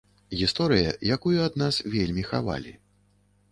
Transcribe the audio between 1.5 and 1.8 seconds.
нас